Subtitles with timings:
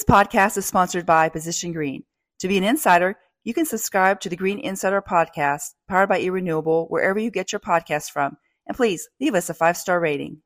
[0.00, 2.04] This podcast is sponsored by Position Green.
[2.38, 6.88] To be an insider, you can subscribe to the Green Insider podcast powered by eRenewable
[6.88, 8.38] wherever you get your podcasts from.
[8.66, 10.40] And please leave us a five star rating.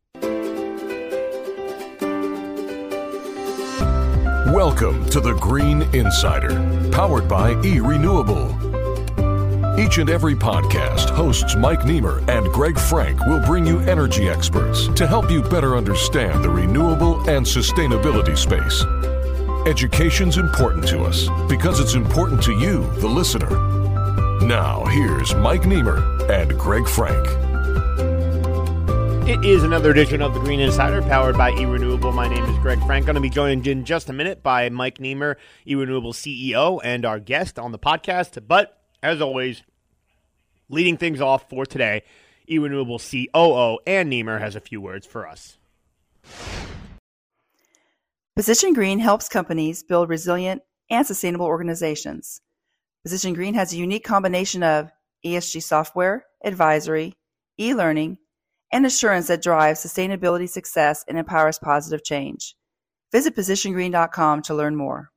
[4.53, 8.58] Welcome to the Green Insider, powered by eRenewable.
[9.78, 14.88] Each and every podcast, hosts Mike Niemer and Greg Frank will bring you energy experts
[14.88, 18.84] to help you better understand the renewable and sustainability space.
[19.66, 23.48] Education's important to us because it's important to you, the listener.
[24.46, 27.27] Now, here's Mike Niemer and Greg Frank.
[29.27, 32.12] It is another edition of the Green Insider powered by eRenewable.
[32.12, 33.04] My name is Greg Frank.
[33.04, 37.06] I'm going to be joined in just a minute by Mike Niemer, eRenewable CEO, and
[37.06, 38.46] our guest on the podcast.
[38.46, 39.62] But as always,
[40.68, 42.02] leading things off for today,
[42.51, 45.56] eRenewable COO and Niemer has a few words for us.
[48.37, 52.41] Position Green helps companies build resilient and sustainable organizations.
[53.05, 54.91] Position Green has a unique combination of
[55.24, 57.15] ESG software, advisory,
[57.60, 58.18] e learning,
[58.73, 62.57] and assurance that drives sustainability success and empowers positive change.
[63.13, 65.13] Visit positiongreen.com to learn more.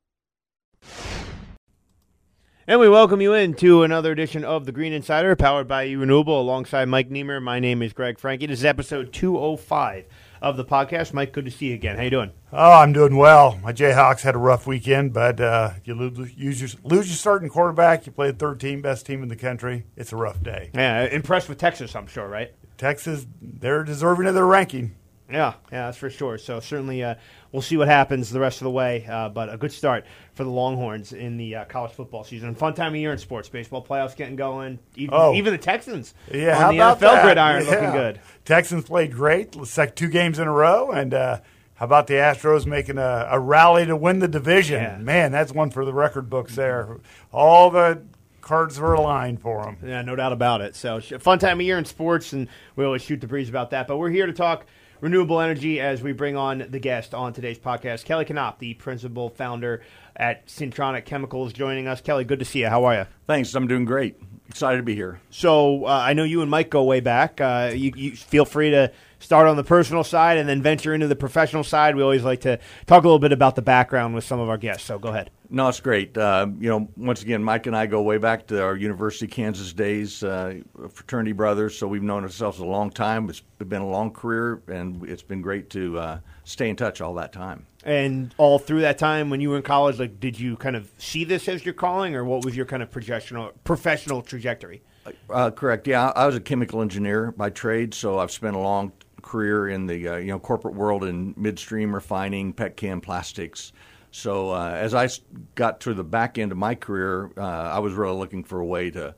[2.68, 6.88] And we welcome you into another edition of the Green Insider, powered by Renewable, alongside
[6.88, 7.42] Mike Niemer.
[7.42, 8.46] My name is Greg Frankie.
[8.46, 10.06] This is episode 205
[10.42, 11.14] of the podcast.
[11.14, 11.96] Mike, good to see you again.
[11.96, 12.32] How you doing?
[12.52, 13.60] Oh, I'm doing well.
[13.62, 18.06] My Jayhawks had a rough weekend, but uh, you lose, your, lose your starting quarterback.
[18.06, 19.86] You play the third team, best team in the country.
[19.96, 20.72] It's a rough day.
[20.74, 22.54] Yeah, impressed with Texas, I'm sure, right?
[22.78, 24.96] Texas, they're deserving of their ranking.
[25.30, 26.38] Yeah, yeah, that's for sure.
[26.38, 27.16] So certainly, uh,
[27.52, 29.06] we'll see what happens the rest of the way.
[29.10, 32.56] Uh, but a good start for the Longhorns in the uh, college football season.
[32.56, 33.50] Fun time of year in sports.
[33.50, 34.80] Baseball playoffs getting going.
[34.96, 35.34] Even, Oh.
[35.34, 37.24] even the Texans Yeah, on how the about NFL that?
[37.24, 37.72] gridiron Yeah.
[37.72, 38.20] looking good.
[38.46, 41.40] Texans played great, sec two games in a row, and uh,
[41.76, 44.82] how about the Astros making a, a rally to win the division?
[44.82, 44.98] Yeah.
[44.98, 46.98] Man, that's one for the record books there.
[47.34, 48.02] All the
[48.40, 49.78] cards were aligned for them.
[49.86, 50.74] Yeah, no doubt about it.
[50.74, 52.48] So fun time of year in sports, and
[52.78, 53.88] we always shoot the breeze about that.
[53.90, 54.66] But we're here to talk
[55.02, 59.30] renewable energy as we bring on the guest on today's podcast, Kelly Knopp, the principal
[59.30, 59.82] founder
[60.16, 62.02] at Citroniq Chemicals, joining us.
[62.02, 62.68] Kelly, good to see you.
[62.68, 63.06] How are you?
[63.28, 63.54] Thanks.
[63.56, 64.20] I'm doing great.
[64.50, 65.20] Excited to be here.
[65.30, 67.42] So uh, I know you and Mike go way back.
[67.42, 71.08] Uh, you, you feel free to start on the personal side and then venture into
[71.08, 71.96] the professional side.
[71.96, 74.58] We always like to talk a little bit about the background with some of our
[74.58, 74.86] guests.
[74.86, 75.32] So go ahead.
[75.50, 76.18] No, it's great.
[76.18, 79.32] Uh, you know, once again, Mike and I go way back to our University of
[79.32, 80.56] Kansas days, uh,
[80.90, 81.78] fraternity brothers.
[81.78, 83.30] So we've known ourselves a long time.
[83.30, 87.14] It's been a long career, and it's been great to uh, stay in touch all
[87.16, 87.66] that time.
[87.86, 90.92] And all through that time when you were in college, like, did you kind of
[90.98, 94.82] see this as your calling, or what was your kind of professional professional trajectory?
[95.30, 95.88] Uh, correct.
[95.88, 98.92] Yeah, I was a chemical engineer by trade, so I've spent a long
[99.22, 103.72] career in the uh, you know corporate world in midstream refining, petchem, plastics.
[104.18, 105.08] So uh, as I
[105.54, 108.66] got to the back end of my career, uh, I was really looking for a
[108.66, 109.14] way to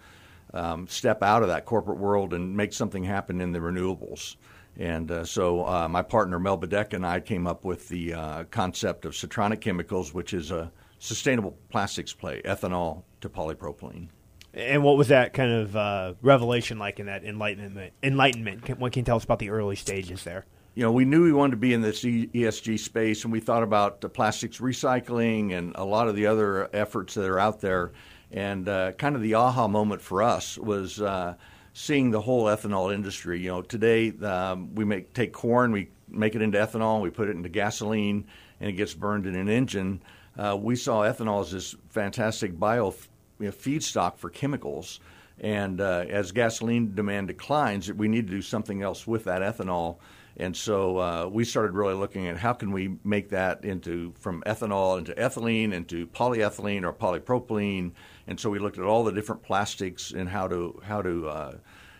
[0.54, 4.36] um, step out of that corporate world and make something happen in the renewables.
[4.76, 8.44] And uh, so uh, my partner Mel Bedeck and I came up with the uh,
[8.52, 14.10] concept of Citroniq Chemicals, which is a sustainable plastics play, ethanol to polypropylene.
[14.54, 17.94] And what was that kind of uh, revelation like in that enlightenment?
[18.04, 18.78] Enlightenment.
[18.78, 20.46] What can you tell us about the early stages there?
[20.80, 23.64] You know, we knew we wanted to be in this ESG space, and we thought
[23.64, 27.92] about the plastics recycling and a lot of the other efforts that are out there.
[28.32, 31.36] And uh, kind of the aha moment for us was uh,
[31.74, 33.42] seeing the whole ethanol industry.
[33.42, 37.28] You know, today um, we make take corn, we make it into ethanol, we put
[37.28, 38.26] it into gasoline,
[38.62, 40.02] and it gets burned in an engine.
[40.38, 42.96] Uh, we saw ethanol as this fantastic bio
[43.38, 45.02] you know, feedstock for chemicals.
[45.42, 49.98] And uh, as gasoline demand declines, we need to do something else with that ethanol.
[50.40, 54.42] And so uh, we started really looking at how can we make that into from
[54.46, 57.92] ethanol into ethylene into polyethylene or polypropylene.
[58.28, 61.58] And so we looked at all the different plastics and how to how to uh,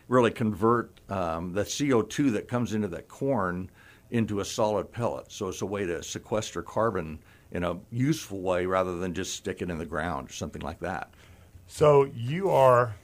[0.08, 3.70] really convert um, the CO2 that comes into that corn
[4.12, 5.32] into a solid pellet.
[5.32, 7.20] So it's a way to sequester carbon
[7.52, 10.80] in a useful way rather than just stick it in the ground or something like
[10.80, 11.14] that.
[11.68, 12.96] So you are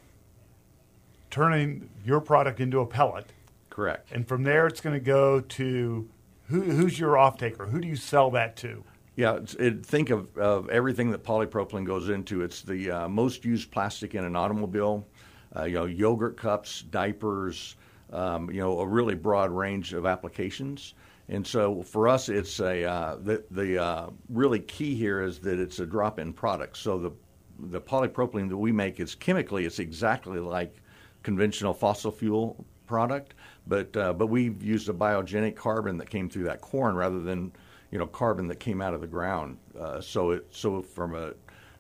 [1.30, 3.31] turning your product into a pellet,
[3.75, 4.10] Correct.
[4.13, 6.10] and from there it's going to go to
[6.48, 7.66] who, who's your off taker?
[7.66, 8.86] Who do you sell that to?
[9.18, 12.42] Yeah, it's, it, think of, of everything that polypropylene goes into.
[12.42, 15.06] It's the uh, most used plastic in an automobile.
[15.54, 17.75] Uh, you know, yogurt cups, diapers.
[18.13, 20.94] Um, you know, a really broad range of applications.
[21.27, 25.60] And so for us, it's a uh, the the uh, really key here is that
[25.60, 26.77] it's a drop-in product.
[26.77, 27.12] So the
[27.60, 30.77] the polypropylene that we make is chemically it's exactly like
[31.24, 33.33] conventional fossil fuel product,
[33.67, 37.51] but uh, but we've used a biogenic carbon that came through that corn rather than
[37.95, 39.57] you know, carbon that came out of the ground.
[39.79, 41.33] Uh, so it so from a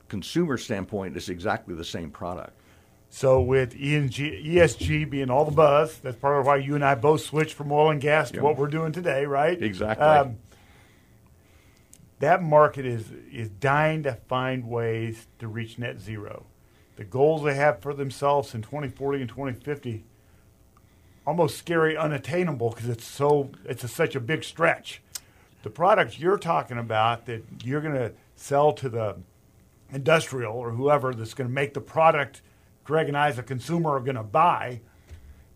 [0.07, 2.53] consumer standpoint, it's exactly the same product.
[3.09, 6.95] So with ESG, ESG being all the buzz, that's part of why you and I
[6.95, 8.43] both switched from oil and gas to Yep.
[8.43, 9.57] what we're doing today, right?
[9.57, 10.35] Um, Exactly.
[12.19, 16.45] that market is is dying to find ways to reach net zero.
[16.95, 20.05] The goals they have for themselves in 2040 and 2050
[21.25, 25.01] almost scary unattainable because it's so it's a, such a big stretch.
[25.63, 29.17] The products you're talking about that you're going to sell to the
[29.91, 32.41] industrial or whoever that's going to make the product
[32.83, 34.79] Greg and I as a consumer are going to buy,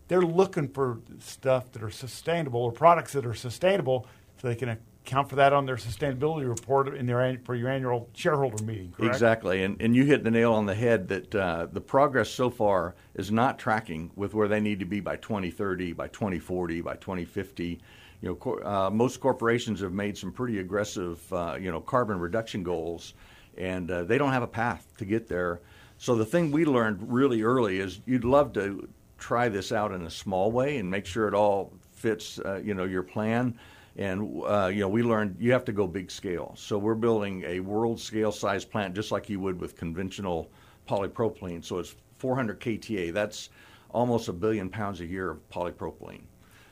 [0.08, 4.06] they're looking for stuff that are sustainable or products that are sustainable
[4.40, 4.76] so they can
[5.10, 8.92] account for that on their sustainability report in their for your annual shareholder meeting.
[8.96, 9.12] Correct?
[9.12, 12.48] Exactly, and and you hit the nail on the head that uh, the progress so
[12.48, 16.94] far is not tracking with where they need to be by 2030, by 2040, by
[16.94, 17.80] 2050.
[18.22, 22.20] You know, cor- uh, most corporations have made some pretty aggressive, uh, you know, carbon
[22.20, 23.14] reduction goals,
[23.56, 25.60] and uh, they don't have a path to get there.
[25.98, 30.02] So the thing we learned really early is you'd love to try this out in
[30.02, 33.58] a small way and make sure it all fits, uh, you know, your plan.
[34.00, 36.54] And uh, you know, we learned you have to go big scale.
[36.56, 40.50] So we're building a world scale size plant, just like you would with conventional
[40.88, 41.62] polypropylene.
[41.62, 43.12] So it's 400 kTA.
[43.12, 43.50] That's
[43.90, 46.22] almost a billion pounds a year of polypropylene.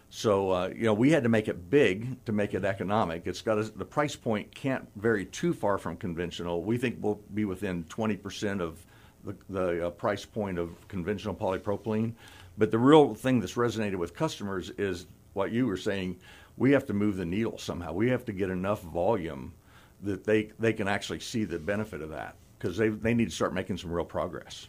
[0.08, 3.26] So uh, you know, we had to make it big to make it economic.
[3.26, 6.62] It's got a, the price point can't vary too far from conventional.
[6.62, 8.86] We think we'll be within 20 percent of
[9.24, 12.14] the, the uh, price point of conventional polypropylene.
[12.56, 16.16] But the real thing that's resonated with customers is what you were saying.
[16.58, 17.92] We have to move the needle somehow.
[17.92, 19.54] We have to get enough volume
[20.02, 23.34] that they they can actually see the benefit of that because they they need to
[23.34, 24.66] start making some real progress.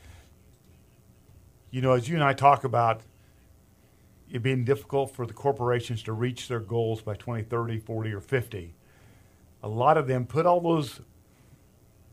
[1.71, 3.01] You know, as you and I talk about
[4.31, 8.75] it being difficult for the corporations to reach their goals by 2030, 40, or 50,
[9.63, 11.01] a lot of them put all those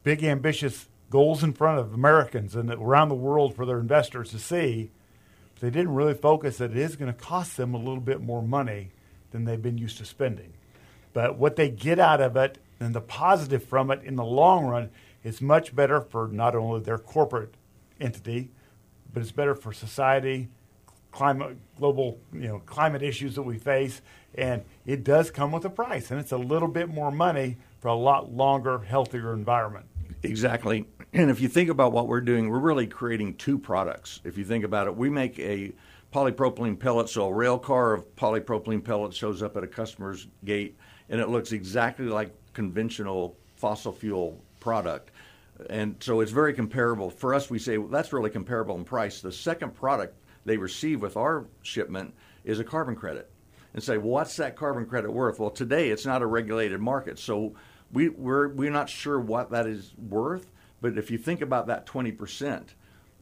[0.02, 4.38] big, ambitious goals in front of Americans and around the world for their investors to
[4.38, 4.90] see.
[5.54, 8.20] But they didn't really focus that it is going to cost them a little bit
[8.22, 8.90] more money
[9.36, 10.54] than they've been used to spending.
[11.12, 14.64] But what they get out of it and the positive from it in the long
[14.64, 14.90] run
[15.22, 17.52] is much better for not only their corporate
[18.00, 18.50] entity,
[19.12, 20.48] but it's better for society,
[21.12, 24.00] climate, global, you know, climate issues that we face,
[24.34, 27.88] and it does come with a price, and it's a little bit more money for
[27.88, 29.84] a lot longer, healthier environment.
[30.22, 30.86] Exactly.
[31.12, 34.20] And if you think about what we're doing, we're really creating two products.
[34.24, 35.72] If you think about it, we make a
[36.12, 40.78] polypropylene pellet, so a rail car of polypropylene pellets shows up at a customer's gate,
[41.08, 45.10] and it looks exactly like conventional fossil fuel product.
[45.70, 47.10] And so it's very comparable.
[47.10, 49.20] For us, we say well, that's really comparable in price.
[49.20, 52.14] The second product they receive with our shipment
[52.44, 53.30] is a carbon credit.
[53.74, 55.38] And say, well, what's that carbon credit worth?
[55.38, 57.54] Well, today it's not a regulated market, so
[57.92, 60.50] we, we're we're not sure what that is worth.
[60.80, 62.74] But if you think about that 20 percent,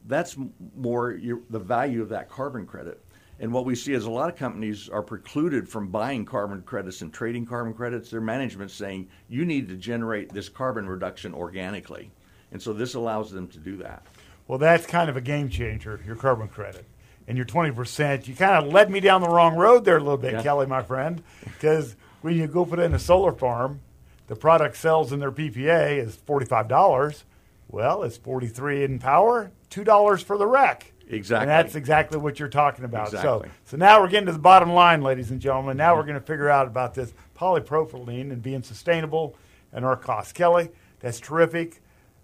[0.06, 0.36] that's
[0.76, 3.02] more your, the value of that carbon credit.
[3.40, 7.02] And what we see is a lot of companies are precluded from buying carbon credits
[7.02, 8.10] and trading carbon credits.
[8.10, 12.10] Their management's saying you need to generate this carbon reduction organically,
[12.52, 14.06] and so this allows them to do that.
[14.46, 16.84] Well, that's kind of a game changer, your carbon credit.
[17.26, 20.18] And your 20%, you kind of led me down the wrong road there a little
[20.18, 20.42] bit, Yeah.
[20.42, 23.80] Kelly, my friend, because when you go put in a solar farm,
[24.26, 27.24] the product sells in their PPA is $45.
[27.68, 30.92] Well, it's 43 in power, $2 for the REC.
[31.08, 31.42] Exactly.
[31.42, 33.08] And that's exactly what you're talking about.
[33.08, 33.48] Exactly.
[33.48, 35.76] So, so now we're getting to the bottom line, ladies and gentlemen.
[35.76, 39.36] Now we're going to figure out about this polypropylene and being sustainable
[39.72, 40.32] and our costs.
[40.32, 41.82] Kelly, that's terrific.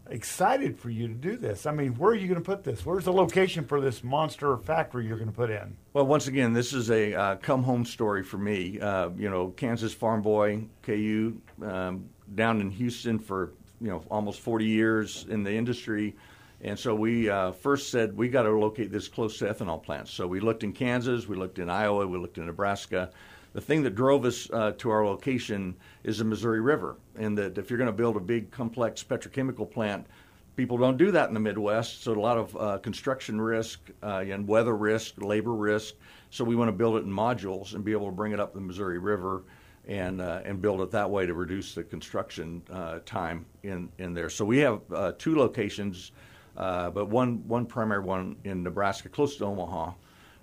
[0.08, 1.66] Excited for you to do this.
[1.66, 2.84] I mean, where are you going to put this?
[2.84, 5.76] Where's the location for this monster factory you're going to put in?
[5.92, 8.80] Well, once again, this is a uh, come home story for me.
[8.80, 14.40] Uh, you know, Kansas farm boy, KU, um, down in Houston for you know almost
[14.40, 16.16] 40 years in the industry,
[16.60, 20.10] and so we uh, first said we got to locate this close to ethanol plants.
[20.10, 23.10] So we looked in Kansas, we looked in Iowa, we looked in Nebraska.
[23.52, 27.58] The thing that drove us uh, to our location is the Missouri River, and that
[27.58, 30.06] if you're going to build a big complex petrochemical plant,
[30.54, 32.04] people don't do that in the Midwest.
[32.04, 35.94] So a lot of uh, construction risk uh, and weather risk, labor risk.
[36.30, 38.54] So we want to build it in modules and be able to bring it up
[38.54, 39.42] the Missouri River
[39.90, 44.14] and uh, and build it that way to reduce the construction uh, time in in
[44.14, 44.30] there.
[44.30, 46.12] So we have uh, two locations,
[46.56, 49.92] uh, but one one primary one in Nebraska, close to Omaha,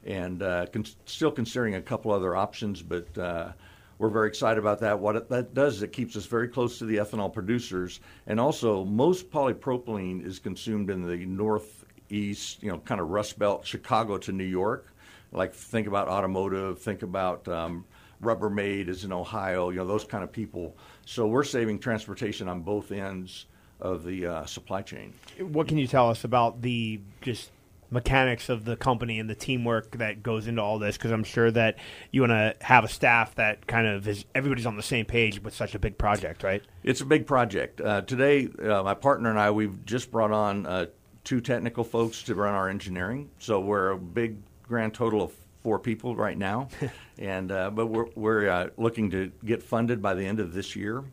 [0.06, 3.18] and uh, con- still considering a couple other options, but.
[3.18, 3.52] Uh,
[4.00, 5.00] we're very excited about that.
[5.00, 8.40] What it, that does is it keeps us very close to the ethanol producers, and
[8.40, 14.20] also most polypropylene is consumed in the northeast, you know, kind of Rust Belt, Chicago
[14.20, 14.94] to New York.
[15.32, 17.86] Like think about automotive, think about um,
[18.22, 19.70] Rubbermaid is in Ohio.
[19.70, 20.76] You know those kind of people.
[21.06, 23.46] So we're saving transportation on both ends
[23.80, 25.14] of the uh, supply chain.
[25.40, 27.52] What can you tell us about the just
[27.90, 30.98] mechanics of the company and the teamwork that goes into all this?
[30.98, 31.78] Because I'm sure that
[32.12, 35.42] you want to have a staff that kind of is everybody's on the same page
[35.42, 36.64] with such a big project, right?
[36.84, 37.80] It's a big project.
[37.80, 40.88] Uh, today, uh, my partner and I we've just brought on uh,
[41.24, 43.30] two technical folks to run our engineering.
[43.38, 45.34] So we're a big grand total of
[45.68, 46.70] four people right now,
[47.20, 50.78] and uh, but we're we're uh, looking to get funded by the end of this
[50.78, 51.04] year,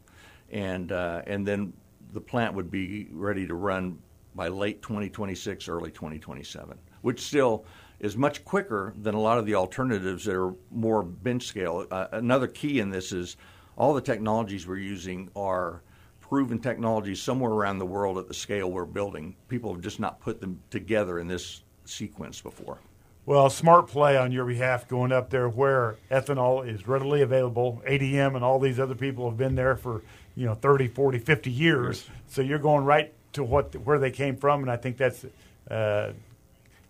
[0.53, 1.73] and uh, and then
[2.13, 3.99] the plant would be ready to run
[4.37, 7.65] by late 2026, early 2027, which still
[7.99, 11.85] is much quicker than a lot of the alternatives that are more bench scale.
[11.91, 13.37] Uh, another key in this is
[13.77, 15.83] all the technologies we're using are
[16.21, 19.35] proven technologies somewhere around the world at the scale we're building.
[19.49, 22.79] People have just not put them together in this sequence before.
[23.27, 27.83] Well, smart play on your behalf going up there where ethanol is readily available.
[27.89, 30.03] ADM and all these other people have been there for,
[30.37, 32.07] you know, 30, 40, 50 years.
[32.27, 35.25] So you're going right to what where they came from, and I think that's
[35.71, 36.13] uh,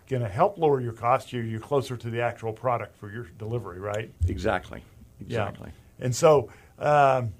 [0.08, 1.32] going to help lower your cost.
[1.32, 4.10] You're, you're closer to the actual product for your delivery, right?
[4.26, 4.82] Exactly.
[5.20, 5.70] Exactly.
[5.70, 6.04] Yeah.
[6.06, 7.32] And so um,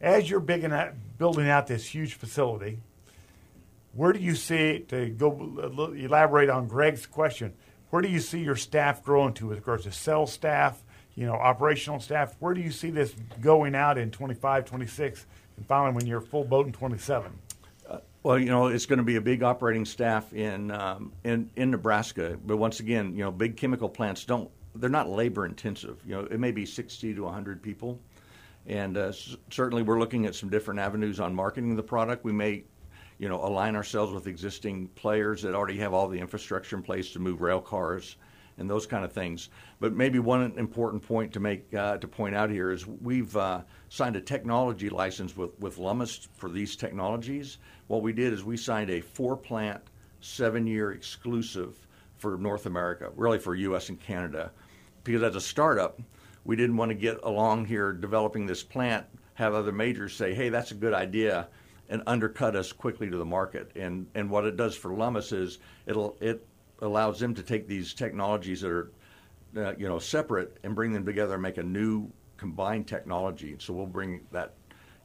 [0.00, 2.78] as you're out, building out this huge facility,
[3.94, 7.54] where do you see, to go elaborate on Greg's question,
[7.90, 10.82] where do you see your staff growing to with regards to sales staff,
[11.14, 12.34] you know, operational staff?
[12.40, 15.26] Where do you see this going out in 25, 26,
[15.56, 17.32] and finally when you're full boat in 27?
[17.88, 21.50] Uh, well, you know, it's going to be a big operating staff in, um, in
[21.56, 24.50] in Nebraska, but once again, you know, big chemical plants don't
[24.80, 25.98] they're not labor intensive.
[26.06, 27.98] You know, it may be 60 to 100 people,
[28.66, 29.12] and uh,
[29.50, 32.24] certainly we're looking at some different avenues on marketing the product.
[32.24, 32.64] We may
[33.18, 37.12] you know, align ourselves with existing players that already have all the infrastructure in place
[37.12, 38.16] to move rail cars
[38.58, 39.50] and those kind of things.
[39.80, 43.62] But maybe one important point to make uh, to point out here is we've uh,
[43.88, 47.58] signed a technology license with with Lummus for these technologies.
[47.86, 49.82] What we did is we signed a four plant,
[50.20, 53.90] seven year exclusive for North America, really for U.S.
[53.90, 54.50] and Canada,
[55.04, 56.00] because as a startup,
[56.44, 59.04] we didn't want to get along here developing this plant,
[59.34, 61.48] have other majors say, "Hey, that's a good idea."
[61.88, 63.70] And undercut us quickly to the market.
[63.76, 66.46] And and what it does for Lummus is it'll it
[66.80, 68.90] allows them to take these technologies that are
[69.56, 73.56] uh, you know separate and bring them together and make a new combined technology.
[73.58, 74.54] So we'll bring that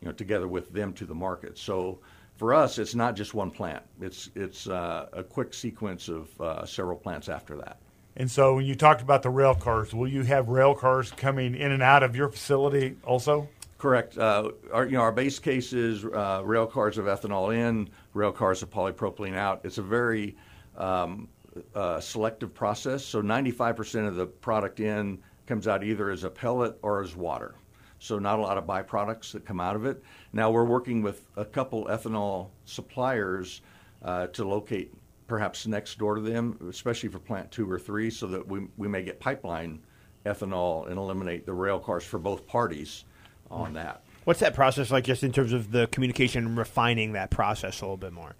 [0.01, 1.57] you know together with them to the market.
[1.57, 1.99] So
[2.35, 3.83] for us, it's not just one plant.
[3.99, 7.77] It's it's uh, a quick sequence of uh, several plants after that.
[8.17, 11.55] And so, when you talked about the rail cars, will you have rail cars coming
[11.55, 13.47] in and out of your facility also?
[13.81, 14.15] Correct.
[14.15, 18.31] Uh, our, you know, our base case is uh, rail cars of ethanol in, rail
[18.31, 19.61] cars of polypropylene out.
[19.63, 20.37] It's a very
[20.77, 21.27] um,
[21.73, 23.03] uh, selective process.
[23.03, 27.55] So 95% of the product in comes out either as a pellet or as water.
[27.97, 30.03] So not a lot of byproducts that come out of it.
[30.31, 33.61] Now we're working with a couple ethanol suppliers
[34.03, 34.93] uh, to locate
[35.25, 38.87] perhaps next door to them, especially for plant two or three, so that we, we
[38.87, 39.79] may get pipeline
[40.27, 43.05] ethanol and eliminate the rail cars for both parties
[43.51, 44.01] on that.
[44.23, 47.85] What's that process like, just in terms of the communication and refining that process a
[47.85, 48.35] little bit more?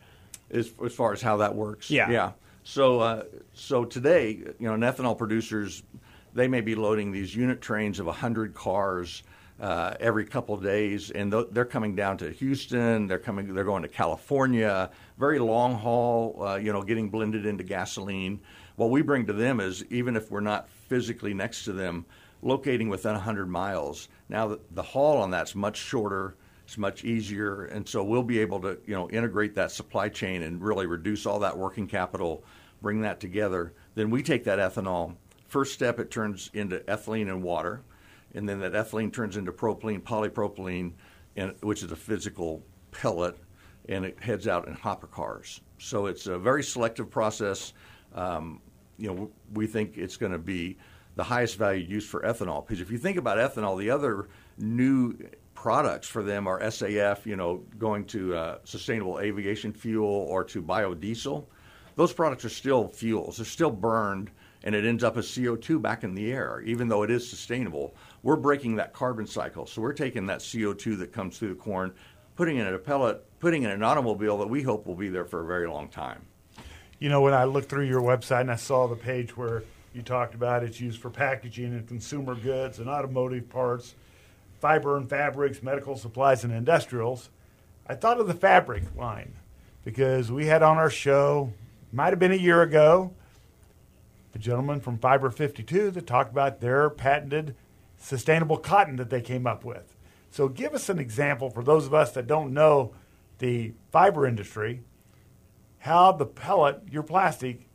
[0.51, 2.31] As, as far as how that works, yeah, yeah.
[2.63, 5.81] So, uh, so today, you know, ethanol producers,
[6.33, 9.23] they may be loading these unit trains of hundred cars
[9.61, 13.07] uh, every couple of days, and th- they're coming down to Houston.
[13.07, 13.53] They're coming.
[13.53, 14.89] They're going to California.
[15.17, 16.43] Very long haul.
[16.43, 18.39] Uh, you know, getting blended into gasoline.
[18.75, 22.05] What we bring to them is even if we're not physically next to them,
[22.41, 24.09] locating within 100 miles.
[24.31, 28.39] Now the, the haul on that's much shorter, it's much easier, and so we'll be
[28.39, 32.45] able to you know integrate that supply chain and really reduce all that working capital,
[32.81, 33.73] bring that together.
[33.93, 35.15] Then we take that ethanol.
[35.47, 37.81] First step, it turns into ethylene and water,
[38.33, 40.93] and then that ethylene turns into propylene, polypropylene,
[41.35, 43.37] and, which is a physical pellet,
[43.89, 45.59] and it heads out in hopper cars.
[45.77, 47.73] So it's a very selective process.
[48.15, 48.61] Um,
[48.97, 50.77] you know, we think it's going to be
[51.15, 52.65] the highest value use for ethanol.
[52.65, 54.27] Because if you think about ethanol, the other
[54.57, 55.15] new
[55.53, 60.61] products for them are SAF, you know, going to uh, sustainable aviation fuel or to
[60.61, 61.45] biodiesel.
[61.95, 63.37] Those products are still fuels.
[63.37, 64.31] They're still burned,
[64.63, 67.93] and it ends up as CO2 back in the air, even though it is sustainable.
[68.23, 69.65] We're breaking that carbon cycle.
[69.65, 71.93] So we're taking that CO2 that comes through the corn,
[72.35, 75.09] putting it in a pellet, putting it in an automobile that we hope will be
[75.09, 76.25] there for a very long time.
[76.99, 80.01] You know, when I looked through your website and I saw the page where– you
[80.01, 83.95] talked about it's used for packaging and consumer goods and automotive parts,
[84.59, 87.29] fiber and fabrics, medical supplies, and industrials.
[87.87, 89.33] I thought of the fabric line
[89.83, 91.51] because we had on our show,
[91.91, 93.13] might have been a year ago,
[94.33, 97.55] a gentleman from Fiber 52 that talked about their patented
[97.97, 99.95] sustainable cotton that they came up with.
[100.29, 102.93] So, give us an example for those of us that don't know
[103.39, 104.81] the fiber industry,
[105.79, 107.67] how the pellet, your plastic,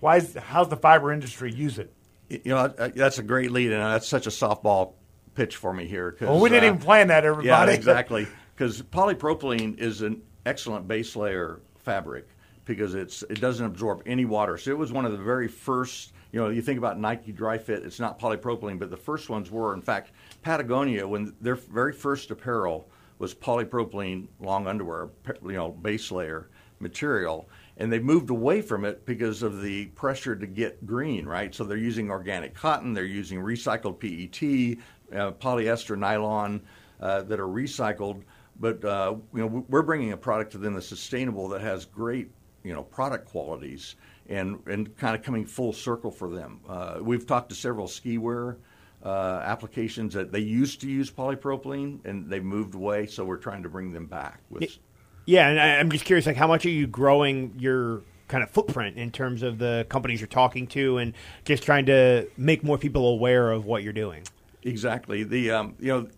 [0.00, 1.92] why is, how's the fiber industry use it?
[2.28, 4.94] You know, that's a great lead, and that's such a softball
[5.34, 6.16] pitch for me here.
[6.20, 7.48] Well, we didn't uh, even plan that, everybody.
[7.48, 8.26] Yeah, exactly.
[8.54, 12.28] Because polypropylene is an excellent base layer fabric
[12.64, 14.56] because it's it doesn't absorb any water.
[14.56, 16.12] So it was one of the very first.
[16.32, 17.82] You know, you think about Nike Dri-FIT.
[17.84, 19.74] it's not polypropylene, but the first ones were.
[19.74, 22.88] In fact, Patagonia, when their very first apparel
[23.18, 25.08] was polypropylene long underwear,
[25.42, 27.48] you know, base layer material,
[27.80, 31.54] and they moved away from it because of the pressure to get green, right?
[31.54, 36.60] So they're using organic cotton, they're using recycled PET, uh, polyester, nylon
[37.00, 38.22] uh, that are recycled.
[38.60, 42.30] But uh, you know, we're bringing a product to them that's sustainable that has great
[42.62, 43.96] you know product qualities
[44.28, 46.60] and and kind of coming full circle for them.
[46.68, 48.58] Uh, we've talked to several ski wear
[49.02, 53.62] uh, applications that they used to use polypropylene and they moved away, so we're trying
[53.62, 54.40] to bring them back.
[54.50, 54.78] With
[55.30, 58.50] yeah, and I, I'm just curious, like how much are you growing your kind of
[58.50, 62.76] footprint in terms of the companies you're talking to and just trying to make more
[62.76, 64.24] people aware of what you're doing?
[64.64, 65.22] Exactly.
[65.22, 66.08] The um, you know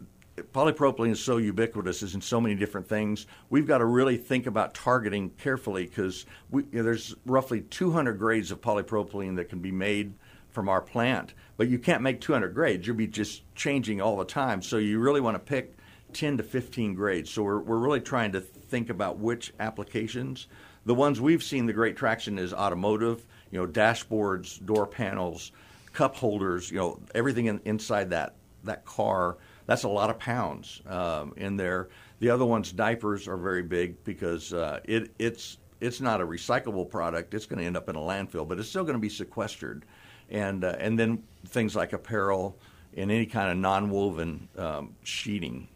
[0.54, 3.26] polypropylene is so ubiquitous is in so many different things.
[3.50, 8.50] We've got to really think about targeting carefully because you know, there's roughly 200 grades
[8.50, 10.14] of polypropylene that can be made
[10.48, 12.86] from our plant, but you can't make 200 grades.
[12.86, 14.62] You'll be just changing all the time.
[14.62, 15.76] So you really want to pick
[16.14, 17.30] 10 to 15 grades.
[17.30, 20.46] So we're, we're really trying to think about which applications.
[20.84, 25.52] The ones we've seen the great traction is automotive, you know, dashboards, door panels,
[25.92, 30.82] cup holders, you know, everything in, inside that that car that's a lot of pounds
[30.86, 31.88] um, in there.
[32.20, 36.88] The other ones, diapers, are very big because uh, it, it's it's not a recyclable
[36.88, 37.34] product.
[37.34, 39.84] It's going to end up in a landfill, but it's still going to be sequestered.
[40.30, 42.58] And uh, and then things like apparel
[42.96, 45.68] and any kind of non-woven um, sheeting.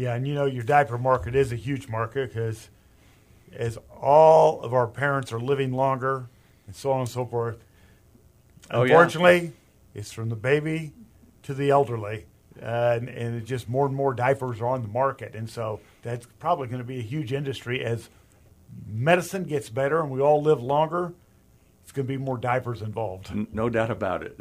[0.00, 2.70] Yeah, and you know your diaper market is a huge market because
[3.54, 6.30] as all of our parents are living longer
[6.66, 7.62] and so on and so forth.
[8.70, 10.00] Oh, unfortunately, yeah.
[10.00, 10.94] it's from the baby
[11.42, 12.24] to the elderly
[12.62, 16.26] uh, and, and just more and more diapers are on the market, and so that's
[16.38, 18.08] probably going to be a huge industry as
[18.86, 21.12] medicine gets better and we all live longer.
[21.82, 23.32] It's going to be more diapers involved.
[23.52, 24.40] No doubt about it.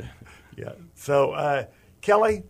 [0.56, 0.72] yeah.
[0.96, 1.66] So, uh,
[2.00, 2.44] Kelly,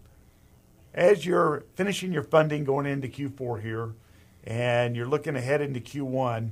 [0.93, 3.93] as you're finishing your funding going into Q4 here,
[4.43, 6.51] and you're looking ahead into Q1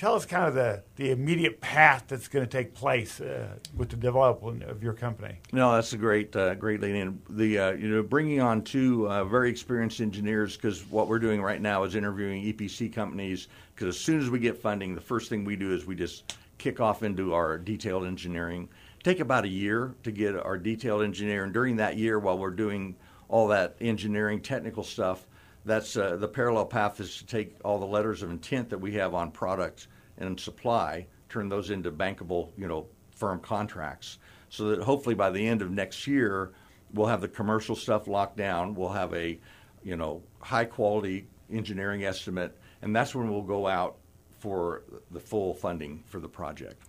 [0.00, 3.90] tell us kind of the, the immediate path that's going to take place uh, with
[3.90, 5.36] the development of your company.
[5.52, 7.20] No, that's a great, uh, great lead in.
[7.28, 11.42] The uh, you know bringing on two uh, very experienced engineers because what we're doing
[11.42, 13.48] right now is interviewing EPC companies.
[13.74, 16.34] Because as soon as we get funding, the first thing we do is we just
[16.56, 18.70] kick off into our detailed engineering.
[19.02, 21.44] Take about a year to get our detailed engineering.
[21.44, 22.96] And during that year, while we're doing
[23.30, 25.26] all that engineering technical stuff,
[25.64, 28.92] that's uh, the parallel path is to take all the letters of intent that we
[28.92, 29.86] have on products
[30.18, 35.46] and supply, turn those into bankable, you know, firm contracts, so that hopefully by the
[35.46, 36.50] end of next year
[36.92, 38.74] we'll have the commercial stuff locked down.
[38.74, 39.38] We'll have a,
[39.84, 43.96] you know, high quality engineering estimate, and that's when we'll go out
[44.40, 46.82] for the full funding for the project.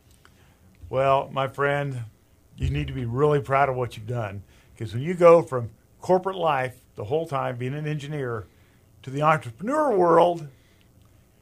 [0.90, 2.04] Well, my friend,
[2.58, 4.42] you need to be really proud of what you've done
[4.74, 5.70] because when you go from
[6.02, 8.48] corporate life the whole time being an engineer
[9.04, 10.48] to the entrepreneur world,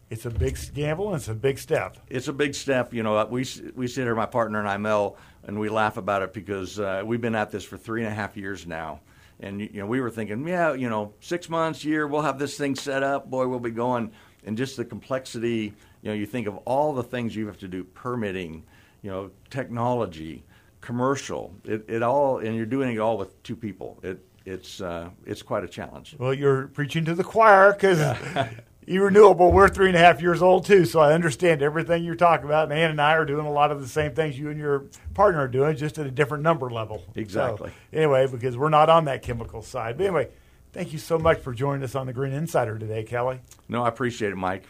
[0.10, 1.98] it's a big gamble and it's a big step.
[2.08, 2.94] It's a big step.
[2.94, 3.46] You know, we
[3.76, 7.04] we sit here, my partner and I, Mel, and we laugh about it because uh,
[7.06, 9.02] we've been at this for three and a half years now.
[9.40, 12.58] And you know, we were thinking, yeah, you know, six months, year, we'll have this
[12.58, 13.30] thing set up.
[13.30, 14.12] Boy, we'll be going.
[14.46, 15.74] And just the complexity.
[16.02, 18.64] You know, you think of all the things you have to do: permitting,
[19.02, 20.44] you know, technology,
[20.82, 21.54] commercial.
[21.66, 24.00] It, it all, and you're doing it all with two people.
[24.02, 26.16] It it's uh, it's quite a challenge.
[26.18, 28.50] Well, you're preaching to the choir because yeah.
[28.88, 32.46] eRenewable, we're three and a half years old too, so I understand everything you're talking
[32.46, 32.72] about.
[32.72, 34.86] And Ann and I are doing a lot of the same things you and your
[35.14, 37.04] partner are doing, just at a different number level.
[37.16, 37.70] Exactly.
[37.70, 39.98] So, anyway, because we're not on that chemical side.
[39.98, 40.30] But anyway,
[40.74, 43.40] thank you so much for joining us on the Green Insider today, Kelly.
[43.68, 44.64] No, I appreciate it, Mike.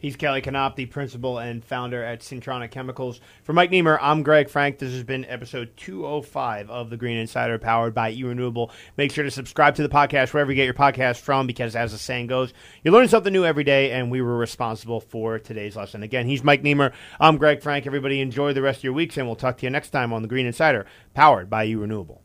[0.00, 3.20] He's Kelly Knopp, the principal and founder at Citroniq Chemicals.
[3.42, 4.78] For Mike Niemer, I'm Greg Frank.
[4.78, 8.70] This has been episode 205 of The Green Insider, powered by eRenewable.
[8.96, 11.92] Make sure to subscribe to the podcast wherever you get your podcast from, because as
[11.92, 15.76] the saying goes, you learn something new every day, and we were responsible for today's
[15.76, 16.02] lesson.
[16.02, 16.94] Again, he's Mike Niemer.
[17.20, 17.86] I'm Greg Frank.
[17.86, 20.22] Everybody enjoy the rest of your weeks, and we'll talk to you next time on
[20.22, 22.20] The Green Insider, powered by eRenewable.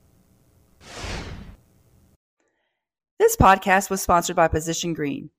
[3.19, 5.29] This podcast was sponsored by Position Green.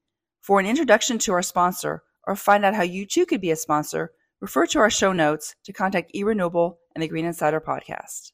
[0.43, 3.57] For an introduction to our sponsor, or find out how you too could be a
[3.57, 8.33] sponsor, refer to our show notes to contact eRenewable and the Green Insider podcast.